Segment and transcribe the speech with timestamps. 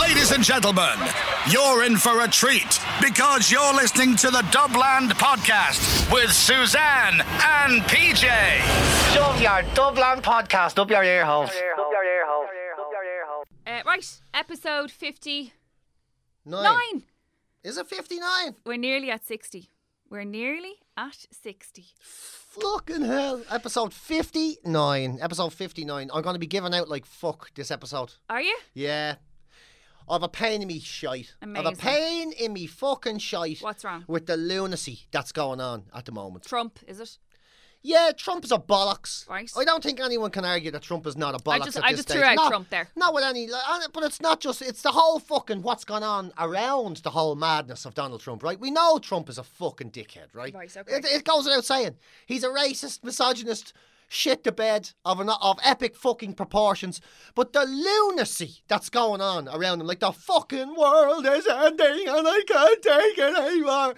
[0.00, 0.98] Ladies and gentlemen,
[1.50, 7.82] you're in for a treat because you're listening to the Dubland Podcast with Suzanne and
[7.82, 8.24] PJ.
[9.14, 11.50] Shove your Dubland podcast up your ear holes.
[13.66, 15.52] Uh, right, episode 59.
[16.46, 17.02] Nine.
[17.62, 18.56] Is it 59?
[18.66, 19.68] We're nearly at 60.
[20.10, 21.84] We're nearly at 60.
[22.00, 23.42] Fucking hell.
[23.50, 25.18] Episode 59.
[25.20, 26.10] Episode 59.
[26.12, 28.14] I'm going to be giving out like fuck this episode.
[28.30, 28.56] Are you?
[28.74, 29.16] Yeah.
[30.08, 31.34] I've a pain in me shite.
[31.42, 33.60] I've a pain in me fucking shite.
[33.60, 34.04] What's wrong?
[34.06, 36.44] With the lunacy that's going on at the moment.
[36.44, 37.18] Trump, is it?
[37.86, 39.28] Yeah, Trump is a bollocks.
[39.28, 39.50] Right.
[39.54, 41.52] I don't think anyone can argue that Trump is not a bollocks.
[41.52, 42.22] I just- at I this just stage.
[42.22, 42.88] threw out Trump there.
[42.96, 44.62] Not with any, like, but it's not just.
[44.62, 48.42] It's the whole fucking what's gone on around the whole madness of Donald Trump.
[48.42, 48.58] Right?
[48.58, 50.28] We know Trump is a fucking dickhead.
[50.32, 50.54] Right?
[50.54, 50.96] Right, okay.
[50.96, 51.96] It, it goes without saying.
[52.24, 53.74] He's a racist, misogynist.
[54.08, 57.00] Shit the bed of an, of epic fucking proportions,
[57.34, 62.26] but the lunacy that's going on around him, like the fucking world is ending and
[62.28, 63.94] I can't take it anymore.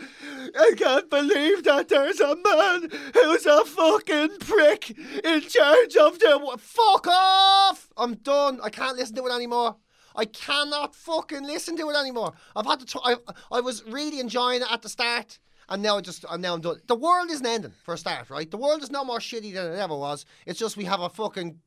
[0.58, 4.90] I can't believe that there's a man who's a fucking prick
[5.24, 6.56] in charge of the.
[6.58, 7.88] Fuck off!
[7.96, 8.60] I'm done.
[8.62, 9.76] I can't listen to it anymore.
[10.14, 12.32] I cannot fucking listen to it anymore.
[12.54, 12.86] I've had to.
[12.86, 13.16] Try, I,
[13.52, 15.38] I was really enjoying it at the start.
[15.68, 16.80] And now I just, and now I'm done.
[16.86, 18.50] The world isn't ending for a start, right?
[18.50, 20.24] The world is no more shitty than it ever was.
[20.46, 21.58] It's just we have a fucking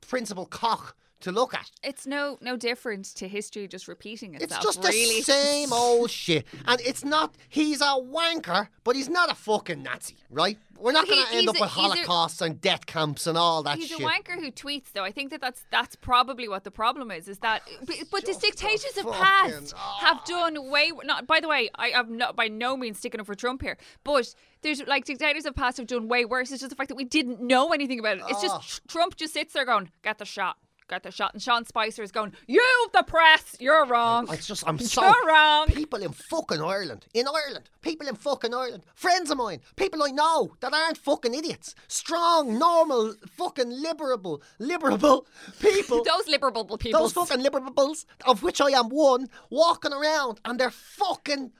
[0.00, 1.70] principal cock to look at.
[1.82, 4.52] It's no no different to history just repeating itself.
[4.52, 5.18] It's just really.
[5.18, 6.46] the same old shit.
[6.66, 10.58] And it's not, he's a wanker, but he's not a fucking Nazi, right?
[10.78, 13.36] We're not going to end up a- with he's a- holocausts and death camps and
[13.36, 13.98] all that He's shit.
[13.98, 15.02] He's a wanker who tweets, though.
[15.02, 17.26] I think that that's that's probably what the problem is.
[17.26, 20.92] Is that, but, but the dictators of past have done way.
[21.04, 23.76] Not by the way, I am not by no means sticking up for Trump here,
[24.04, 26.52] but there's like dictators of past have done way worse.
[26.52, 28.24] It's just the fact that we didn't know anything about it.
[28.28, 28.58] It's Ah.
[28.60, 32.02] just Trump just sits there going, "Get the shot." Get the shot, and Sean Spicer
[32.02, 32.32] is going.
[32.46, 34.26] You, the press, you're wrong.
[34.32, 35.02] It's just, I'm so.
[35.02, 35.66] You're wrong.
[35.66, 40.10] People in fucking Ireland, in Ireland, people in fucking Ireland, friends of mine, people I
[40.10, 45.26] know that aren't fucking idiots, strong, normal, fucking liberable, liberable
[45.60, 46.02] people.
[46.04, 47.00] Those liberal people.
[47.00, 51.52] Those fucking liberables, of which I am one, walking around and they're fucking,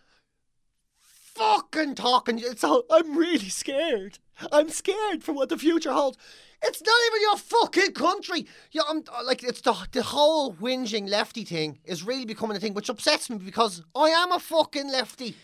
[1.34, 2.38] fucking talking.
[2.38, 4.18] It's all, I'm really scared.
[4.50, 6.16] I'm scared for what the future holds.
[6.62, 8.46] It's not even your fucking country.
[8.72, 12.60] Yeah, I'm uh, like it's the the whole whinging lefty thing is really becoming a
[12.60, 15.36] thing, which upsets me because I am a fucking lefty.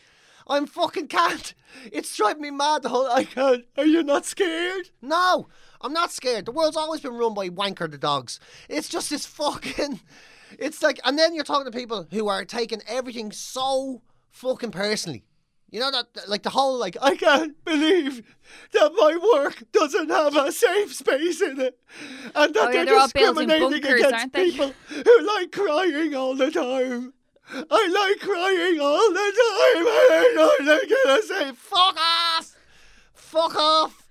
[0.47, 1.55] I'm fucking can't.
[1.91, 2.83] It's driving me mad.
[2.83, 3.65] The whole I can't.
[3.79, 4.91] Are you not scared?
[5.01, 5.49] No,
[5.81, 6.47] I'm not scared.
[6.47, 8.41] The world's always been run by wanker the dogs.
[8.69, 10.01] It's just this fucking.
[10.59, 15.25] It's like, and then you're talking to people who are taking everything so fucking personally.
[15.75, 18.23] You know that, like the whole, like I can't believe
[18.75, 21.77] that my work doesn't have a safe space in it,
[22.33, 26.53] and that Oh, yeah, they're, they're discriminating bunkers, against people who like crying all the
[26.53, 27.12] time.
[27.53, 29.85] I like crying all the time.
[30.15, 32.56] I know they're gonna say, "Fuck off,
[33.12, 34.04] fuck off."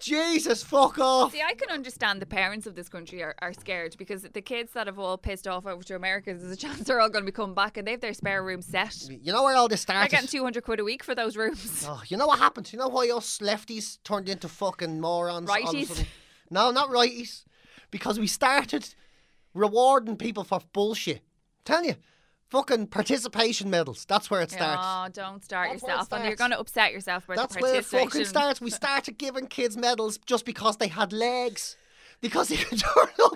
[0.00, 1.32] Jesus, fuck off.
[1.32, 4.72] See, I can understand the parents of this country are, are scared because the kids
[4.72, 7.30] that have all pissed off over to America, there's a chance they're all going to
[7.30, 8.96] be coming back and they have their spare room set.
[9.08, 10.10] You know where all this They're started?
[10.10, 11.84] getting 200 quid a week for those rooms.
[11.88, 12.72] Oh, you know what happened?
[12.72, 15.48] You know why us lefties turned into fucking morons?
[15.48, 16.06] Righties?
[16.50, 17.44] No, not righties.
[17.90, 18.94] Because we started
[19.54, 21.20] rewarding people for bullshit.
[21.64, 21.94] Tell you,
[22.50, 24.04] fucking participation medals.
[24.06, 24.82] That's where it starts.
[24.84, 26.12] Oh, don't start That's where it yourself.
[26.12, 28.08] And you're going to upset yourself about That's the where it participation.
[28.10, 28.60] fucking starts.
[28.60, 31.76] We started giving kids medals just because they had legs.
[32.20, 33.32] Because they could turn up.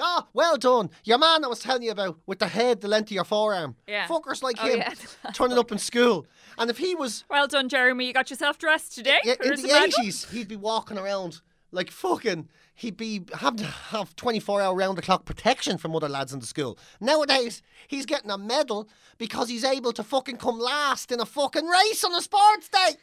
[0.00, 0.90] Oh, well done.
[1.04, 3.76] Your man I was telling you about with the head the length of your forearm.
[3.86, 4.08] Yeah.
[4.08, 5.30] Fuckers like Oh, him yeah.
[5.34, 6.26] turning up in school.
[6.58, 8.06] And if he was Well done, Jeremy.
[8.06, 9.18] You got yourself dressed today.
[9.22, 12.48] Yeah, in the eighties, he'd be walking around like fucking.
[12.76, 16.32] He'd be having to have twenty four hour round the clock protection from other lads
[16.32, 16.76] in the school.
[17.00, 21.66] Nowadays, he's getting a medal because he's able to fucking come last in a fucking
[21.66, 22.96] race on a sports day.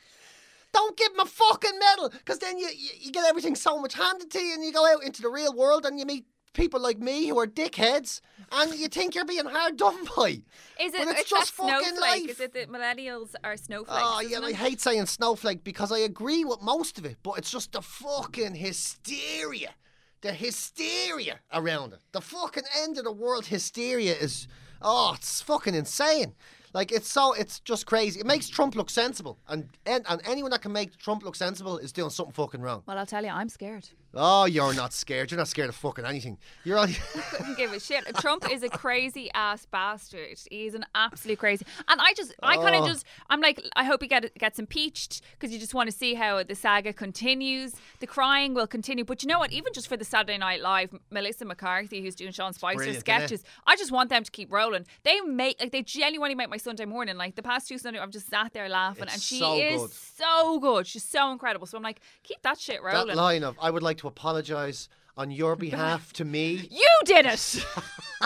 [0.73, 3.93] Don't give him a fucking medal, because then you, you you get everything so much
[3.93, 6.79] handed to you, and you go out into the real world and you meet people
[6.79, 8.21] like me who are dickheads,
[8.51, 10.41] and you think you're being hard done by.
[10.79, 11.05] Is it?
[11.05, 11.99] But it's it's just fucking snowflake.
[11.99, 12.29] life.
[12.29, 14.01] Is it that millennials are snowflakes?
[14.03, 17.37] Oh yeah, isn't I hate saying snowflake because I agree with most of it, but
[17.37, 19.75] it's just the fucking hysteria
[20.21, 24.47] the hysteria around it, the fucking end of the world hysteria is,
[24.81, 26.33] oh, it's fucking insane.
[26.73, 28.19] Like it's so, it's just crazy.
[28.19, 31.77] It makes Trump look sensible, and and, and anyone that can make Trump look sensible
[31.77, 32.83] is doing something fucking wrong.
[32.85, 33.89] Well, I'll tell you, I'm scared.
[34.13, 35.31] Oh, you're not scared.
[35.31, 36.37] You're not scared of fucking anything.
[36.65, 36.93] You're only.
[37.31, 38.03] couldn't give a shit.
[38.17, 40.37] Trump is a crazy ass bastard.
[40.49, 41.65] He's an absolute crazy.
[41.87, 42.87] And I just, I kind of Oh.
[42.87, 46.13] just, I'm like, I hope he get, gets impeached because you just want to see
[46.13, 47.73] how the saga continues.
[48.01, 49.05] The crying will continue.
[49.05, 49.53] But you know what?
[49.53, 53.09] Even just for the Saturday Night Live, Melissa McCarthy, who's doing Sean Spicer brilliant, isn't
[53.09, 53.17] it?
[53.27, 54.85] sketches, I just want them to keep rolling.
[55.03, 57.17] They make, like, they genuinely make my Sunday morning.
[57.17, 59.81] Like the past two Sunday, I've just sat there laughing, It's and she so is
[59.81, 59.91] good.
[59.91, 60.87] so good.
[60.87, 61.67] She's so incredible.
[61.67, 63.07] So I'm like, keep that shit rolling.
[63.07, 64.87] that line of, I would like to apologise
[65.17, 66.67] on your behalf to me.
[66.71, 67.65] you did it.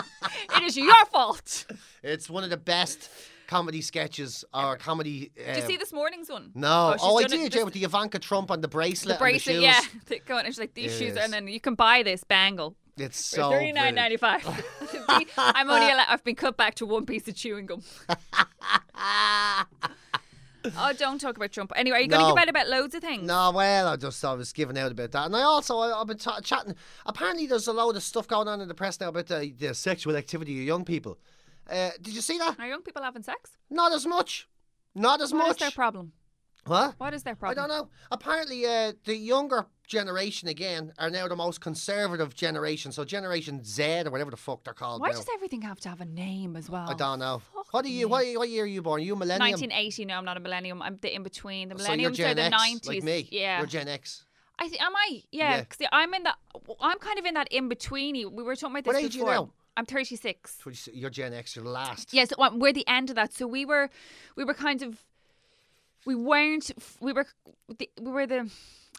[0.56, 1.66] it is your fault.
[2.02, 3.10] It's one of the best
[3.46, 5.30] comedy sketches or comedy.
[5.38, 6.50] Uh, Did you see this morning's one?
[6.54, 6.92] No.
[6.94, 9.18] she's Oh, I done it did, this- yeah, with the Ivanka Trump on the bracelet.
[9.18, 9.80] the bracelet, and yeah.
[9.80, 9.90] shoes.
[10.06, 11.24] They go on, and she's like, these shoes, Yes.
[11.24, 14.42] and then you can buy this bangle It's so thirty nine ninety five.
[15.36, 17.82] I'm only allowed, I've been cut back to one piece of chewing gum.
[20.64, 21.72] oh, don't talk about Trump.
[21.76, 22.34] Anyway, are you going to No.
[22.34, 23.26] give out about loads of things?
[23.26, 26.06] No, well, I just I was giving out about that, and I also I, I've
[26.06, 26.74] been ta chatting.
[27.04, 29.74] Apparently, there's a load of stuff going on in the press now about the, the
[29.74, 31.18] sexual activity of young people.
[31.68, 32.58] Uh, did you see that?
[32.58, 33.50] Are young people having sex?
[33.70, 34.48] Not as much.
[34.94, 35.40] Not as much.
[35.40, 35.58] What is much.
[35.60, 36.12] their problem?
[36.64, 36.94] what?
[36.98, 37.58] What is their problem?
[37.58, 37.78] I problem?
[37.78, 37.92] don't know.
[38.10, 42.92] Apparently, uh, the younger generation again are now the most conservative generation.
[42.92, 45.00] So Generation Z or whatever the fuck they're called.
[45.00, 45.16] Why now.
[45.16, 46.88] does everything have to have a name as well?
[46.90, 47.40] I don't know.
[47.54, 48.08] Fuck What are you?
[48.08, 49.00] What, what year are you born?
[49.00, 49.52] Are you a millennium?
[49.52, 50.04] 1980.
[50.06, 50.82] No, I'm not a millennium.
[50.82, 51.68] I'm the in between.
[51.68, 52.86] The So millenniums Gen are the X, 90s.
[52.88, 53.28] like me.
[53.30, 53.58] Yeah.
[53.58, 54.24] You're Gen X.
[54.58, 55.22] I th- am I?
[55.32, 55.64] Yeah.
[55.78, 55.88] Yeah.
[55.92, 56.36] I'm in that.
[56.80, 58.30] I'm kind of in that in betweeny.
[58.30, 59.34] We were talking about this What age are you before.
[59.46, 59.50] now?
[59.76, 60.62] I'm 36.
[60.94, 61.54] You're Gen X.
[61.54, 62.14] You're the last.
[62.14, 63.34] Yes, well, we're the end of that.
[63.34, 63.90] So we were,
[64.34, 65.04] we were kind of,
[66.06, 67.26] we weren't, we were,
[67.78, 68.50] the, we were the,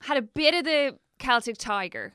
[0.02, 2.14] had a bit of the Celtic Tiger,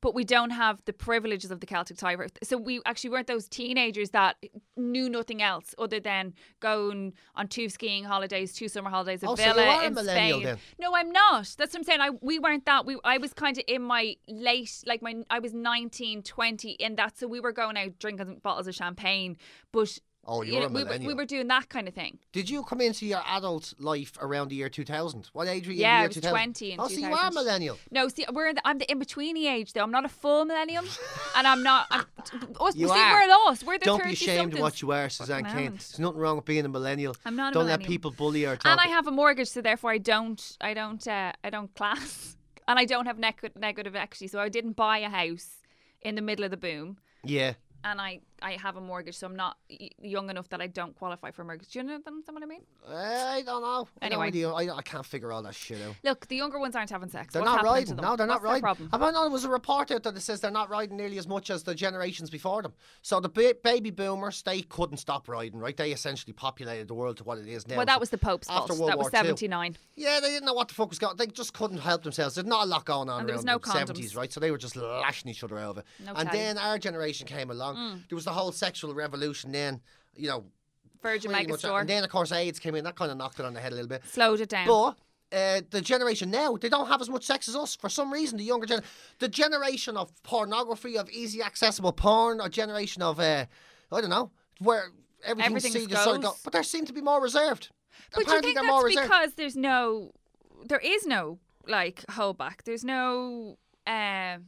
[0.00, 2.28] but we don't have the privileges of the Celtic Tiger.
[2.44, 4.36] So we actually weren't those teenagers that
[4.76, 9.34] knew nothing else other than going on two skiing holidays, two summer holidays, a Oh,
[9.34, 10.44] so you villa are a in millennial Spain.
[10.44, 10.58] then?
[10.78, 11.54] No, I'm not.
[11.58, 12.00] That's what I'm saying.
[12.00, 12.86] I we weren't that.
[12.86, 16.94] We I was kind of in my late, like my I was 19, 20 in
[16.96, 17.18] that.
[17.18, 19.36] So we were going out drinking bottles of champagne,
[19.72, 19.98] but.
[20.30, 22.18] Oh, you you were know, a we, were, we were doing that kind of thing.
[22.32, 25.30] Did you come into your adult life around the year 2000?
[25.32, 25.78] What age were you?
[25.78, 26.30] in Yeah, the I was 2000?
[26.30, 27.34] 20 in Oh, so you are 2000.
[27.34, 27.78] millennial.
[27.90, 29.82] No, see, we're in the, I'm the in between age though.
[29.82, 30.84] I'm not a full millennium,
[31.34, 31.86] and I'm not.
[31.90, 32.04] I'm,
[32.60, 33.22] us, You see, are.
[33.22, 33.64] we're lost.
[33.64, 35.70] We're the Don't be ashamed of what you are, Suzanne Kane.
[35.70, 37.16] There's nothing wrong with being a millennial.
[37.24, 38.66] I'm not a Don't let people bully or talk.
[38.66, 42.36] And I have a mortgage, so therefore I don't, I don't, uh, I don't class,
[42.68, 45.62] and I don't have neg- negative equity, so I didn't buy a house
[46.02, 46.98] in the middle of the boom.
[47.24, 47.54] yeah.
[47.82, 50.94] and I, I have a mortgage, so I'm not y- young enough that I don't
[50.96, 51.68] qualify for a mortgage.
[51.70, 52.60] Do you know what I mean?
[52.88, 53.88] I don't know.
[54.00, 54.30] I don't Anyway.
[54.46, 55.94] really- I, I can't figure all that shit out.
[56.04, 57.32] Look, the younger ones aren't having sex.
[57.32, 57.96] They're What's not riding.
[57.96, 58.88] No, they're not What's their riding.
[58.88, 59.02] problem?
[59.04, 61.50] I know there was a report out that says they're not riding nearly as much
[61.50, 62.72] as the generations before them.
[63.02, 65.76] So the ba- baby boomers, they couldn't stop riding, right?
[65.76, 67.76] They essentially populated the world to what it is now.
[67.76, 68.62] Well, that was the Pope's fault.
[68.70, 68.74] After.
[68.74, 69.28] World that was War II.
[69.28, 69.76] 79.
[69.96, 71.16] Yeah, they didn't know what the fuck was going.
[71.16, 72.34] They just couldn't help themselves.
[72.36, 73.72] There's not a lot going on And there was no the condoms.
[73.72, 74.32] seventies, right?
[74.32, 75.68] So they were just lashing each other over.
[75.68, 75.84] of it.
[76.04, 76.28] No and.
[76.28, 76.32] Mm.
[76.32, 78.04] then our generation came along.
[78.08, 79.52] There was the whole sexual revolution.
[79.52, 79.80] Then
[80.14, 80.44] you know,
[81.02, 82.84] Virgin Megastore and then of course AIDS came in.
[82.84, 84.04] That kind of knocked it on the head a little bit.
[84.04, 84.66] slowed it down.
[84.66, 84.96] But
[85.30, 87.76] uh, the generation now, they don't have as much sex as us.
[87.76, 88.82] For some reason, the younger gen,
[89.18, 93.44] the generation of pornography, of easy accessible porn, a generation of, uh,
[93.92, 94.88] I don't know, where
[95.24, 96.40] everything Everything's seen as sort of go, goes.
[96.42, 97.68] but they seem to be more reserved.
[98.12, 99.08] But you Apparently think they're that's more reserved.
[99.08, 100.12] because there's no,
[100.66, 102.62] there is no like holdback.
[102.64, 103.58] There's no.
[103.86, 104.38] Uh,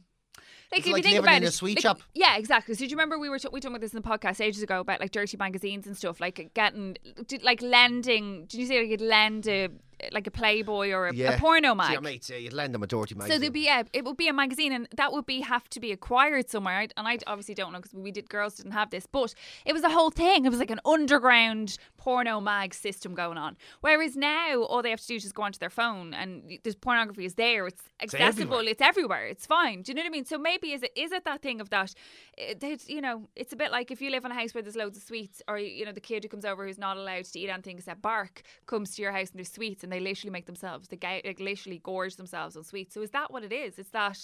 [0.71, 2.01] like if like you think about it, sweet like- shop.
[2.13, 2.75] Yeah, exactly.
[2.75, 4.63] So do you remember we were t- we talked about this in the podcast ages
[4.63, 6.97] ago about like dirty magazines and stuff, like getting
[7.43, 8.45] like lending.
[8.45, 9.69] Did you say like you'd lend a
[10.11, 11.33] like a Playboy or a, yeah.
[11.33, 11.91] a porno mag?
[11.91, 13.35] your mates, yeah, you'd lend them a dirty magazine.
[13.35, 15.79] So there'd be a, it would be a magazine, and that would be have to
[15.79, 16.79] be acquired somewhere.
[16.79, 19.33] I, and I obviously don't know because we did girls didn't have this, but
[19.65, 20.45] it was a whole thing.
[20.45, 23.57] It was like an underground porno mag system going on.
[23.81, 26.75] Whereas now, all they have to do is just go onto their phone, and there's
[26.75, 27.67] pornography is there.
[27.67, 28.55] It's accessible.
[28.55, 28.71] everywhere.
[28.71, 29.25] It's everywhere.
[29.27, 29.81] It's fine.
[29.81, 30.25] Do you know what I mean?
[30.25, 31.93] So maybe is it is it that thing of that?
[32.37, 34.61] Eh, it, you know, it's a bit like if you live in a house where
[34.61, 37.25] there's loads of sweets, or you know, the kid who comes over who's not allowed
[37.25, 40.31] to eat anything except bark comes to your house and there's sweets, and they literally
[40.31, 42.93] make themselves they ga- like literally gorge themselves on sweets.
[42.93, 43.77] So is that what it is?
[43.77, 44.17] It's that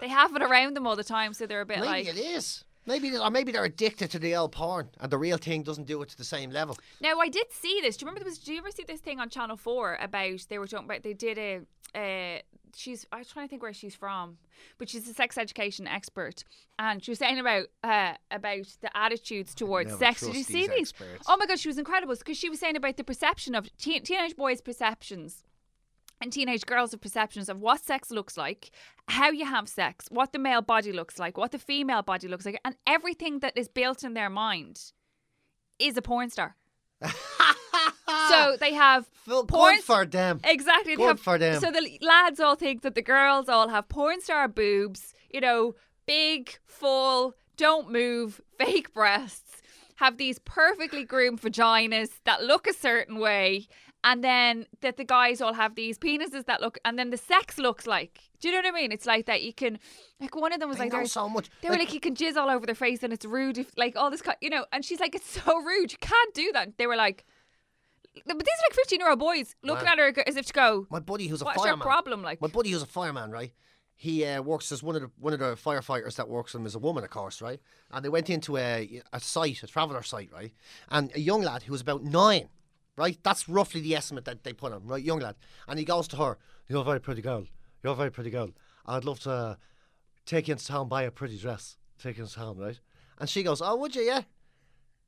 [0.00, 2.06] they have it around them all the time, so they're a bit Maybe like.
[2.06, 2.64] it is.
[2.86, 6.02] Maybe, or maybe they're addicted to the old porn, and the real thing doesn't do
[6.02, 6.76] it to the same level.
[7.00, 7.96] Now I did see this.
[7.96, 8.38] Do you remember there was?
[8.38, 11.14] Do you ever see this thing on Channel Four about they were talking about they
[11.14, 11.60] did a.
[11.94, 12.40] Uh,
[12.76, 14.38] she's I was trying to think where she's from,
[14.78, 16.44] but she's a sex education expert,
[16.78, 20.20] and she was saying about uh, about the attitudes towards sex.
[20.20, 20.90] Did you see these these?
[20.92, 21.26] experts.
[21.28, 24.02] Oh my god, she was incredible because she was saying about the perception of teen-
[24.02, 25.44] teenage boys' perceptions
[26.20, 28.70] and teenage girls have perceptions of what sex looks like,
[29.08, 32.46] how you have sex, what the male body looks like, what the female body looks
[32.46, 34.92] like, and everything that is built in their mind
[35.78, 36.56] is a porn star.
[38.28, 38.56] so ah.
[38.60, 40.40] they have Well, porn for them.
[40.44, 40.96] Exactly.
[40.96, 41.60] Good have- for them.
[41.60, 45.74] So the lads all think that the girls all have porn star boobs, you know,
[46.06, 49.62] big, full, don't move, fake breasts,
[49.96, 53.68] have these perfectly groomed vaginas that look a certain way,
[54.02, 57.58] and then that the guys all have these penises that look, and then the sex
[57.58, 58.20] looks like.
[58.40, 58.92] Do you know what I mean?
[58.92, 59.78] It's like that you can,
[60.20, 61.48] like one of them was I like, so much.
[61.62, 63.70] They were Like- like, you can jizz all over their face and it's rude, if
[63.78, 64.66] like all this, kind, you know.
[64.72, 65.92] And she's like, it's so rude.
[65.92, 66.76] You can't do that.
[66.76, 67.24] They were like,
[68.26, 69.92] but these are like fifteen year old boys looking Wow.
[69.92, 71.84] at her as if to go, My buddy who's a What's your fireman.
[71.86, 72.40] problem, like?
[72.40, 73.52] My buddy who's a fireman, right?
[73.96, 76.66] He uh, works as one of the one of the firefighters that works with him
[76.66, 77.60] is a woman, of course, right?
[77.92, 80.52] And they went into a a site, a traveller site, right?
[80.88, 82.48] And a young lad who was about nine,
[82.96, 83.18] right?
[83.22, 85.02] That's roughly the estimate that they put on, right?
[85.02, 85.36] Young lad,
[85.68, 87.46] and he goes to her, "You're a very pretty girl.
[87.82, 88.50] You're a very pretty girl.
[88.86, 89.58] I'd love to
[90.26, 92.80] take you into town, buy a pretty dress, take you into town, right?"
[93.18, 94.02] And she goes, "Oh, would you?
[94.02, 94.22] Yeah."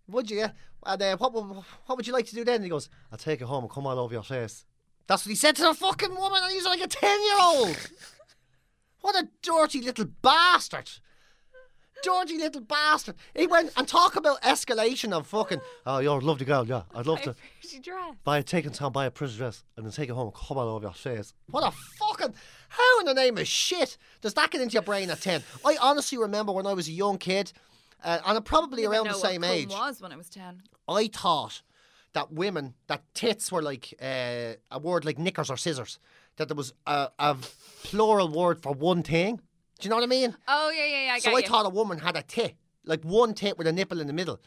[0.08, 0.38] Would you?
[0.38, 0.50] Yeah.
[0.84, 1.44] And uh, what, would-
[1.86, 2.56] what would you like to do then?
[2.56, 4.64] And he goes, I'll take it home and come all over your face.
[5.06, 7.76] That's what he said to the fucking woman, and he's like a 10 year old.
[9.02, 10.90] What a dirty little bastard.
[12.02, 13.14] Dirty little bastard.
[13.34, 16.82] He went and talk about escalation of fucking, oh, you're a lovely girl, yeah.
[16.94, 18.14] I'd love to pretty dress.
[18.24, 20.34] buy a take in town, buy a pretty dress, and then take it home and
[20.34, 21.32] come all over your face.
[21.50, 22.34] What a fucking.
[22.68, 25.42] How in the name of shit does that get into your brain at 10?
[25.64, 27.52] I honestly remember when I was a young kid,
[28.04, 29.68] uh, and I'm probably around the same age.
[29.68, 30.62] was when I was ten.
[30.88, 31.62] I thought
[32.12, 35.98] that women, that tits were like uh, a word like knickers or scissors.
[36.36, 37.36] That there was a, a
[37.82, 39.36] plural word for one thing.
[39.78, 40.36] Do you know what I mean?
[40.48, 41.12] Oh yeah, yeah, yeah.
[41.14, 41.46] I so I you.
[41.46, 44.40] thought a woman had a tit, like one tit with a nipple in the middle.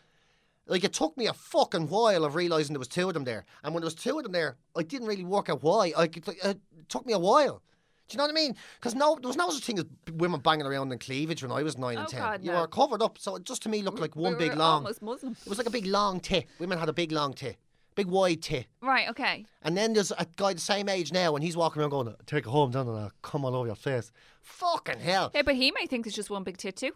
[0.65, 3.46] Like it took me a fucking while of realizing there was two of them there,
[3.63, 5.94] and when there was two of them there, I didn't really work out why.
[5.98, 7.62] Like it, it took me a while.
[8.09, 8.55] Do you know what I mean?
[8.79, 11.61] Because no, there was no such thing as women banging around in cleavage when I
[11.63, 12.19] was nine and ten.
[12.19, 12.61] God, you no.
[12.61, 14.77] were covered up, so it just to me looked like We one were big long.
[14.83, 15.35] almost Muslim.
[15.41, 16.47] It was like a big long tit.
[16.59, 17.57] Women had a big long tit,
[17.95, 18.65] big wide tit.
[18.81, 19.07] Right.
[19.09, 19.45] Okay.
[19.61, 22.45] And then there's a guy the same age now, and he's walking around going, "Take
[22.45, 24.11] it home, down and uh, come all over your face."
[24.41, 25.31] Fucking hell!
[25.35, 26.91] Yeah, but he may think it's just one big tit too.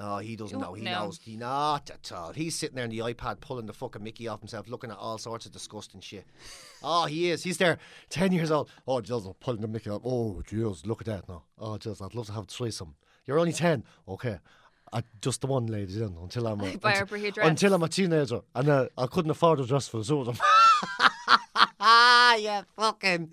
[0.00, 0.72] No, he doesn't Oh, know.
[0.72, 1.04] He no.
[1.04, 1.20] knows.
[1.22, 2.32] He not at all.
[2.32, 5.18] He's sitting there on the iPad pulling the fucking Mickey off himself, looking at all
[5.18, 6.26] sorts of disgusting shit.
[6.82, 7.42] oh, he is.
[7.42, 7.76] He's there,
[8.08, 8.70] ten years old.
[8.88, 10.00] Oh, Jesus, I'm pulling the Mickey off.
[10.04, 11.42] Oh, Jesus, look at that now.
[11.58, 12.94] Oh, Jesus, I'd love to have a threesome.
[13.26, 13.84] You're only ten.
[14.08, 14.38] Okay.
[14.92, 18.68] I, just the one, ladies, in until I'm a, until, until I'm a teenager, and
[18.68, 20.36] uh, I couldn't afford a dress for the two of them.
[21.78, 23.28] Ah, yeah, fucking.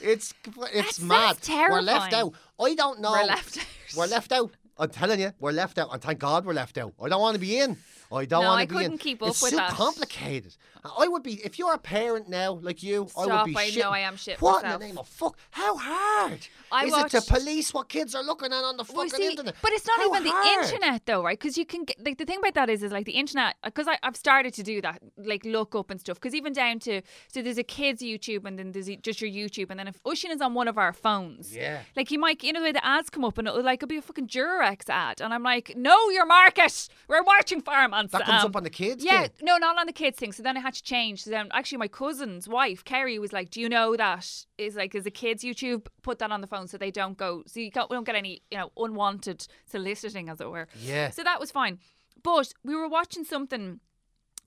[0.00, 1.36] It's it's That's- mad.
[1.36, 2.14] that's We're left terrifying.
[2.14, 2.34] out.
[2.60, 3.12] I don't know.
[3.12, 3.64] We're left out.
[3.96, 4.50] We're left out.
[4.78, 6.92] I'm telling you, we're left out, and thank God we're left out.
[7.02, 7.76] I don't want to be in.
[8.12, 8.80] I don't No, want to be in.
[8.80, 9.70] I couldn't keep up it's with so that.
[9.70, 10.54] complicated.
[10.98, 13.08] I would be if you're a parent now, like you.
[13.16, 14.74] I would Stop, be I know I am shit What myself.
[14.74, 15.36] in the name of fuck?
[15.50, 19.04] How hard I is it to police what kids are looking at on the Well,
[19.08, 19.56] fucking see, internet?
[19.62, 21.36] but it's not How even the internet though, right?
[21.36, 23.88] Because you can get like the thing about that is is like the internet because
[24.02, 26.20] I've started to do that, like look up and stuff.
[26.20, 27.02] Because even down to
[27.32, 30.30] so there's a kids YouTube and then there's just your YouTube, and then if Ocean
[30.30, 31.80] is on one of our phones, Yeah.
[31.96, 33.88] like you might you know the way the ads come up and it'll like it'll
[33.88, 34.28] be a fucking
[34.66, 38.08] Durex ad, and I'm like, no, your market, we're watching Fireman.
[38.12, 39.04] That comes um, up on the kids.
[39.04, 39.30] Yeah, thing.
[39.42, 40.32] no, not on the kids thing.
[40.32, 41.24] So then I had to change.
[41.24, 44.94] So then actually my cousin's wife, Kerry, was like, Do you know that is like
[44.94, 47.70] is a kids YouTube put that on the phone so they don't go so you
[47.70, 50.68] don't, we don't get any, you know, unwanted soliciting as it were.
[50.80, 51.10] Yeah.
[51.10, 51.78] So that was fine.
[52.22, 53.80] But we were watching something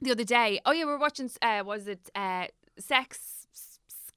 [0.01, 0.59] the other day.
[0.65, 2.47] Oh yeah, we were watching uh was it uh
[2.77, 3.38] sex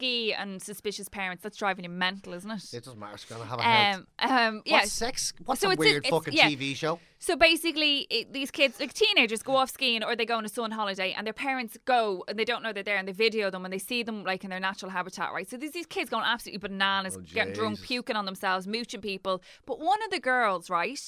[0.03, 1.43] and suspicious parents.
[1.43, 2.75] That's driving you mental, isn't it?
[2.75, 3.15] It doesn't matter.
[3.15, 4.05] It's gonna have a health.
[4.19, 4.79] um, um, yeah.
[4.81, 5.33] What's sex?
[5.45, 6.49] What's So a a- weird it's- fucking yeah.
[6.49, 6.99] TV show?
[7.19, 10.49] So basically, it, these kids, like teenagers, go off skiing or they go on a
[10.49, 13.49] sun holiday, and their parents go and they don't know they're there, and they video
[13.51, 15.49] them and they see them like in their natural habitat, right?
[15.49, 19.43] So there's these kids going absolutely bananas, Oh, getting drunk, puking on themselves, mooching people.
[19.67, 21.01] But one of the girls, right?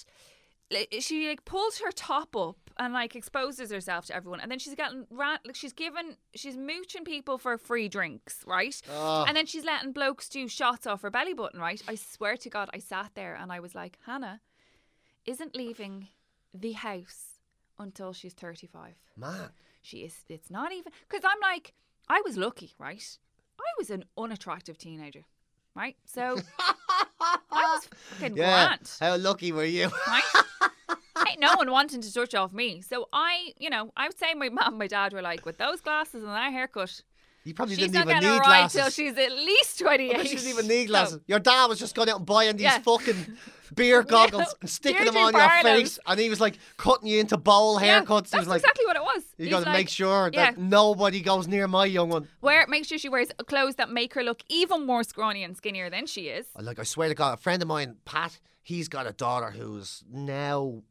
[1.01, 4.75] She like pulls her top up and like exposes herself to everyone, and then she's
[4.75, 5.39] getting ran.
[5.45, 8.81] Like she's given, she's mooching people for free drinks, right?
[8.91, 9.25] Ah.
[9.27, 11.81] And then she's letting blokes do shots off her belly button, right?
[11.89, 14.41] I swear to God, I sat there and I was like, Hannah,
[15.27, 16.09] isn't leaving
[16.53, 17.39] the house
[17.79, 18.95] until she's 35.
[19.17, 19.49] Man.
[19.83, 21.75] She is, it's not even, because I'm like,
[22.09, 23.19] I was lucky, right?
[23.61, 25.25] I was an unattractive teenager,
[25.75, 25.97] right?
[26.07, 26.39] So
[27.21, 28.67] I was fucking Yeah.
[28.67, 29.91] grand, How lucky were you?
[30.09, 30.23] right?
[31.29, 32.81] Ain't no one wanting to touch off me.
[32.81, 35.59] So I, you know, I would say my mum and my dad were like, with
[35.59, 37.03] those glasses and that haircut,
[37.45, 38.81] You probably She's didn't not even getting need ride glasses.
[38.81, 40.17] till she's at least 28.
[40.17, 41.21] I she didn't even need glasses.
[41.27, 42.79] Your dad was just going out and buying these Yeah.
[42.81, 43.37] fucking
[43.75, 47.21] beer goggles and sticking them Deirdre on your face, and he was like cutting you
[47.21, 48.27] into bowl Yeah, haircuts.
[48.27, 49.23] he that's was like, exactly what it was.
[49.37, 50.53] "You He's got to like, make sure that yeah.
[50.57, 54.23] nobody goes near my young one." Wear, make sure she wears clothes that make her
[54.23, 56.47] look even more scrawny and skinnier than she is.
[56.61, 60.05] Like I swear to God, a friend of mine, Pat, he's got a daughter who's
[60.11, 60.83] now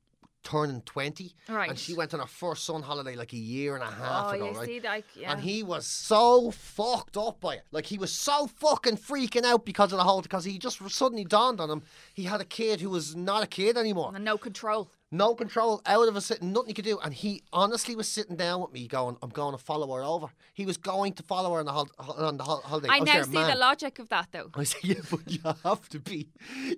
[0.44, 1.70] turning twenty, Right.
[1.70, 4.36] and she went on her first son holiday like a year and a half oh,
[4.36, 4.68] ago, you right?
[4.68, 5.32] see, like, yeah.
[5.32, 7.64] And he was so fucked up by it.
[7.72, 10.22] Like he was so fucking freaking out because of the whole.
[10.22, 11.84] Because he just suddenly dawned on him
[12.14, 14.12] he had a kid who was not a kid anymore.
[14.14, 14.90] and no control.
[15.14, 16.98] No control, out of a sitting, nothing he could do.
[17.00, 20.28] And he honestly was sitting down with me, going, "I'm going to follow her over."
[20.56, 22.88] He was going to follow her on the hol- on the hol- holiday.
[22.90, 23.50] I was now there, see man.
[23.52, 24.50] the logic of that, though.
[24.56, 26.30] I say, yeah, but you have to be,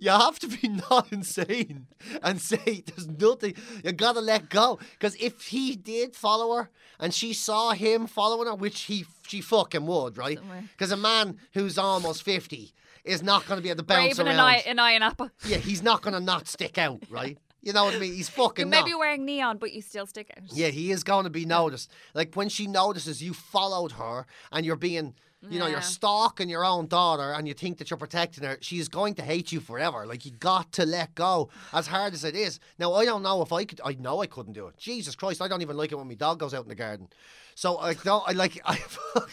[0.02, 1.88] you have to be not insane
[2.22, 3.56] and say there's nothing.
[3.84, 8.48] You gotta let go because if he did follow her and she saw him following
[8.48, 10.40] her, which he she fucking would, right?
[10.74, 12.74] Because a man who's almost fifty
[13.06, 14.40] is not going to be able to bounce Raven around.
[14.40, 15.32] and I, and I and Appa.
[15.46, 17.38] Yeah, he's not going to not stick out, right?
[17.66, 18.14] You know what I mean?
[18.14, 20.44] He's fucking You may be wearing neon, but you still stick out.
[20.54, 21.92] Yeah, he is going to be noticed.
[22.14, 25.16] Like when she notices you followed her and you're being,
[25.50, 25.74] you know, Yeah.
[25.74, 29.24] you're stalking your own daughter and you think that you're protecting her, she's going to
[29.24, 30.06] hate you forever.
[30.06, 32.60] Like you got to let go, as hard as it is.
[32.80, 33.82] Now I don't know if I could.
[33.84, 34.78] I know I couldn't do it.
[34.78, 37.10] Jesus Christ, I don't even like it when my dog goes out in the garden.
[37.56, 38.24] So I don't.
[38.28, 38.60] I like.
[38.66, 38.78] I.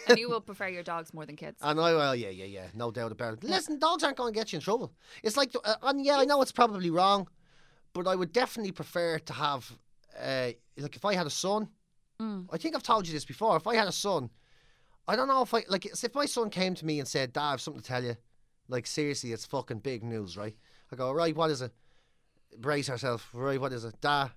[0.08, 1.58] And you will prefer your dogs more than kids.
[1.60, 3.44] And I know, well, yeah, yeah, yeah, no doubt about it.
[3.44, 4.92] Listen, dogs aren't going to get you in trouble.
[5.22, 7.26] It's like, uh, and yeah, I know it's probably wrong,
[7.92, 9.70] but I would definitely prefer to have,
[10.18, 11.68] uh, like, if I had a son.
[12.20, 12.46] Mm.
[12.52, 13.56] I think I've told you this before.
[13.56, 14.30] If I had a son,
[15.08, 15.86] I don't know if I like.
[15.86, 18.16] If my son came to me and said, "Dad, I have something to tell you,"
[18.68, 20.56] like seriously, it's fucking big news, right?
[20.92, 21.72] I go, right, what is it?
[22.58, 23.60] Brace ourselves, right?
[23.60, 24.30] What is it, Dad?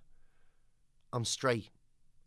[1.11, 1.69] I'm straight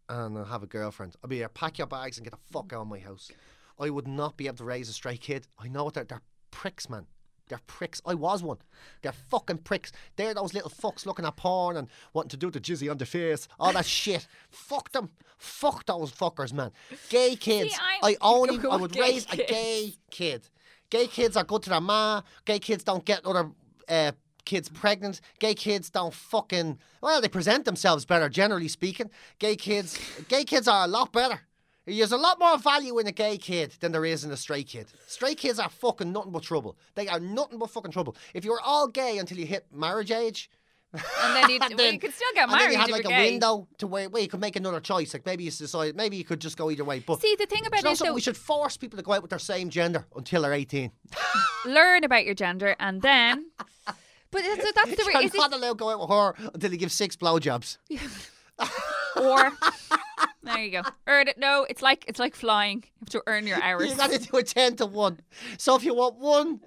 [0.09, 1.17] and I have a girlfriend.
[1.23, 3.31] I'll be here, pack your bags and get the fuck out of my house.
[3.79, 5.47] I would not be able to raise a stray kid.
[5.59, 7.07] I know what they're, they're pricks, man.
[7.49, 8.01] They're pricks.
[8.07, 8.59] I was one.
[9.03, 9.93] They're fucking pricks.
[10.17, 13.07] They're those little fucks looking at porn and wanting to do the jizzy on the
[13.07, 13.49] face.
[13.59, 14.27] All that shit.
[14.51, 15.11] Fuck them.
[15.39, 16.73] Fuck those fuckers, man.
[17.09, 17.75] Gay kids.
[17.81, 20.49] I- I only, I would raise a gay kid.
[20.91, 22.23] Gay kids are good to their ma.
[22.45, 23.51] Gay kids don't get other
[23.89, 24.13] uh,
[24.45, 25.21] kids pregnant.
[25.39, 29.11] Gay kids don't fucking well, they present themselves better, generally speaking.
[29.39, 31.41] Gay kids, gay kids are a lot better.
[31.89, 34.67] There's a lot more value in a gay kid than there is in a straight
[34.69, 34.87] kid.
[35.07, 36.77] Straight kids are fucking nothing but trouble.
[36.95, 38.15] They are nothing but fucking trouble.
[38.35, 40.51] If you were all gay until you hit marriage age,
[40.93, 41.03] And
[41.37, 43.31] then you, well, you could still get and then married you had like a gay.
[43.31, 45.13] window to where, where you could make another choice.
[45.15, 47.01] Like maybe you decide, maybe you could just go either way.
[47.01, 49.31] But See, the thing about it, though, we should force people to go out with
[49.31, 50.91] their same gender until they're 18.
[51.67, 53.47] learn about your gender and then.
[54.31, 56.71] But that's, so that's the You're not it, allowed to go out with her until
[56.71, 57.79] you give six blowjobs.
[59.17, 59.53] Or
[60.43, 60.83] there you go.
[61.07, 61.39] Earn it.
[61.39, 62.79] No, it's like it's like flying.
[62.85, 63.91] You have to earn your hours.
[63.91, 65.21] You got to do a 10 to 1.
[65.59, 66.61] So if you want one,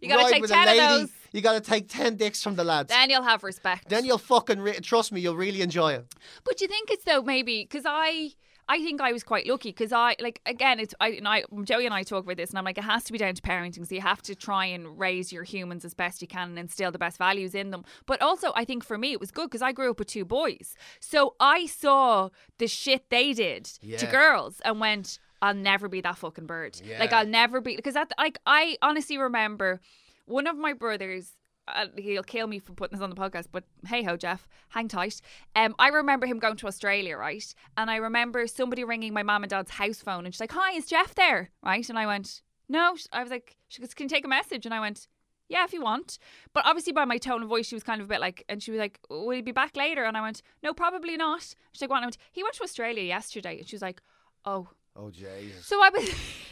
[0.00, 1.10] You gotta take 10 a of those.
[1.32, 2.88] You got to take 10 dicks from the lads.
[2.88, 3.88] Then you'll have respect.
[3.90, 6.06] then you'll fucking, re- trust me, you'll really enjoy it.
[6.44, 8.30] But you think it's though maybe because I
[8.68, 11.86] I think I was quite lucky because I like again it's I and I Joey
[11.86, 13.86] and I talk about this and I'm like it has to be down to parenting
[13.86, 16.90] so you have to try and raise your humans as best you can and instill
[16.90, 17.84] the best values in them.
[18.06, 20.24] But also I think for me it was good because I grew up with two
[20.24, 23.64] boys, so I saw the shit they did
[23.98, 25.18] to girls and went.
[25.42, 26.80] I'll never be that fucking bird.
[26.98, 29.80] Like I'll never be because that like I honestly remember
[30.24, 31.32] one of my brothers
[31.68, 34.88] uh, he'll kill me for putting this on the podcast, but hey ho, Jeff, hang
[34.88, 35.20] tight.
[35.54, 37.54] Um, I remember him going to Australia, right?
[37.76, 40.72] And I remember somebody ringing my mum and dad's house phone, and she's like, "Hi,
[40.72, 41.88] is Jeff there?" Right?
[41.88, 44.74] And I went, "No." I was like, "She goes, can you take a message?" And
[44.74, 45.08] I went,
[45.48, 46.18] "Yeah, if you want."
[46.52, 48.62] But obviously, by my tone of voice, she was kind of a bit like, and
[48.62, 51.80] she was like, "Will he be back later?" And I went, "No, probably not." She's
[51.80, 54.00] like, "What?" And I went, "He went to Australia yesterday," and she was like,
[54.44, 55.66] "Oh." Oh, Jesus.
[55.66, 56.08] So I was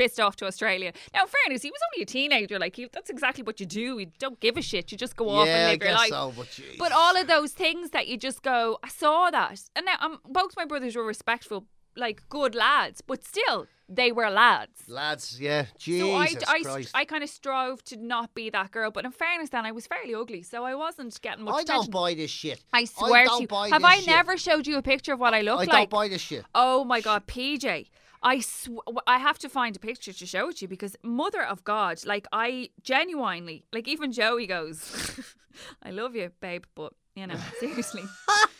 [0.00, 0.90] pissed off to Australia.
[1.14, 2.58] Now, in fairness, he was only a teenager.
[2.58, 3.98] Like, you, that's exactly what you do.
[4.00, 4.90] You don't give a shit.
[4.92, 6.08] You just go off yeah, and I live your guess life.
[6.10, 9.60] so, but But all of those things that you just go, I saw that.
[9.76, 14.30] And now um, both my brothers were respectful, like good lads, but still, they were
[14.30, 14.88] lads.
[14.88, 15.66] Lads, yeah.
[15.76, 16.90] Jesus So I, I, Christ.
[16.94, 18.90] I kind of strove to not be that girl.
[18.92, 21.90] But in fairness, then I was fairly ugly, so I wasn't getting much I attention.
[21.90, 22.62] don't buy this shit.
[22.72, 23.48] I swear don't to you.
[23.48, 24.06] buy Have I shit.
[24.06, 25.68] never showed you a picture of what I look I like?
[25.74, 26.44] I don't buy this shit.
[26.54, 27.88] Oh my god, PJ.
[28.22, 28.68] I sw-
[29.06, 32.04] I have to find a picture to show it to you because mother of God,
[32.04, 35.34] like I genuinely, like even Joey goes,
[35.82, 38.02] I love you, babe, but you know, seriously.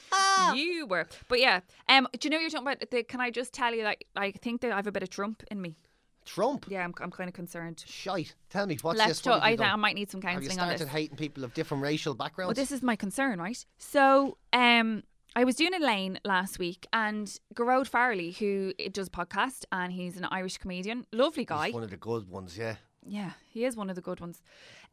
[0.55, 1.07] you were.
[1.29, 3.83] But yeah, um do you know you're talking about the can I just tell you
[3.83, 5.77] that I think that I have a bit of Trump in me.
[6.25, 6.67] Trump.
[6.69, 7.83] Yeah, I'm I'm kind of concerned.
[7.87, 8.35] Shite.
[8.51, 9.21] Tell me, what's Let's this?
[9.21, 10.93] talk What have I you I might need some Have you counselling on started this.
[10.93, 12.49] hating people of different racial backgrounds?
[12.57, 13.65] Well, this is my concern, right?
[13.79, 15.03] So, um,
[15.37, 20.17] I was doing Elaine last week, and Gearóid Farrelly, who does a podcast, and he's
[20.17, 21.67] an Irish comedian, lovely guy.
[21.67, 22.77] He's one of the good ones, yeah.
[23.07, 24.43] Yeah, he is one of the good ones.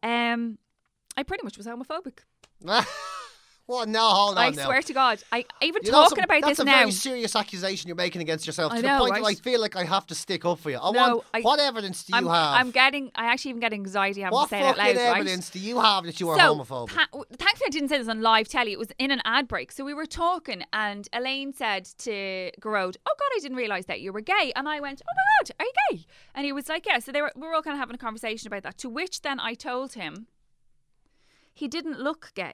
[0.03, 0.59] Um,
[1.15, 2.19] I pretty much was homophobic.
[3.67, 3.87] what?
[3.87, 4.65] No, hold on I now.
[4.65, 6.63] swear to God, I even You know talking some- about this now.
[6.65, 9.27] that's a very serious accusation you're making against yourself I to know, the point that
[9.29, 10.79] I feel like I have to stick up for you.
[10.81, 12.59] I No, want I- what evidence do you I'm, have?
[12.59, 13.11] I'm getting.
[13.15, 15.17] I actually even get anxiety having what to say fucking out loud.
[15.17, 16.95] evidence do you have that you are so, homophobic?
[17.11, 18.71] w- thankfully, I didn't say this on live telly.
[18.71, 19.71] It was in an ad break.
[19.71, 23.99] So we were talking, and Elaine said to Gearóid, "Oh God, I didn't realize that
[24.01, 26.69] you were gay." And I went, "Oh my God, are you gay?" And he was
[26.69, 27.31] like, "Yeah." So they were.
[27.35, 28.77] We were all kind of having a conversation about that.
[28.79, 30.27] To which then I told him.
[31.57, 32.53] He didn't look gay.